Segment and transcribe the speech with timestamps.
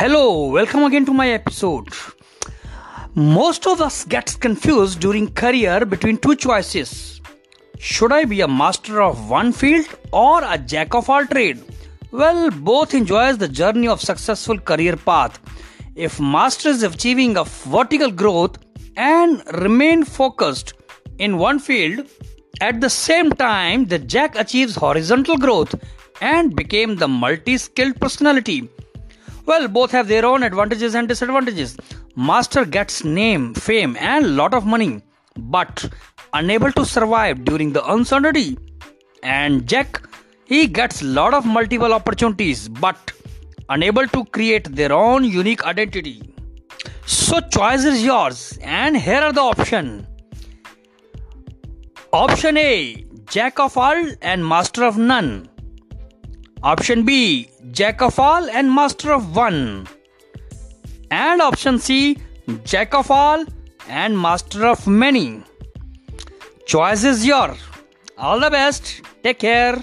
[0.00, 1.86] Hello, welcome again to my episode.
[3.14, 7.20] Most of us gets confused during career between two choices.
[7.78, 11.62] Should I be a master of one field or a jack of all trade?
[12.12, 15.38] Well, both enjoys the journey of successful career path.
[15.94, 18.56] If master is achieving a vertical growth
[18.96, 20.72] and remain focused
[21.18, 22.08] in one field,
[22.62, 25.74] at the same time the jack achieves horizontal growth
[26.22, 28.70] and became the multi-skilled personality
[29.50, 31.76] well, both have their own advantages and disadvantages.
[32.16, 35.02] Master gets name, fame, and lot of money,
[35.54, 35.88] but
[36.32, 38.58] unable to survive during the uncertainty.
[39.22, 40.02] And Jack,
[40.44, 43.12] he gets lot of multiple opportunities, but
[43.68, 46.16] unable to create their own unique identity.
[47.06, 50.06] So choice is yours, and here are the option.
[52.12, 55.48] Option A, Jack of all and master of none.
[56.62, 59.88] Option B, Jack of all and master of one.
[61.10, 62.18] And option C,
[62.64, 63.46] Jack of all
[63.88, 65.42] and master of many.
[66.66, 67.58] Choice is yours.
[68.18, 69.00] All the best.
[69.22, 69.82] Take care.